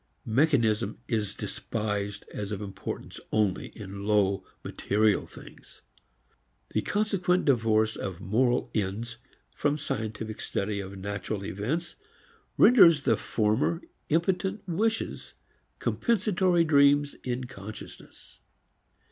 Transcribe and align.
Mechanism 0.25 0.97
is 1.07 1.35
despised 1.35 2.25
as 2.33 2.51
of 2.51 2.59
importance 2.59 3.19
only 3.31 3.67
in 3.75 4.03
low 4.07 4.43
material 4.63 5.27
things. 5.27 5.83
The 6.71 6.81
consequent 6.81 7.45
divorce 7.45 7.95
of 7.95 8.19
moral 8.19 8.71
ends 8.73 9.17
from 9.53 9.77
scientific 9.77 10.41
study 10.41 10.79
of 10.79 10.97
natural 10.97 11.45
events 11.45 11.97
renders 12.57 13.03
the 13.03 13.15
former 13.15 13.79
impotent 14.09 14.67
wishes, 14.67 15.35
compensatory 15.77 16.63
dreams 16.63 17.13
in 17.23 17.43
consciousness. 17.43 18.39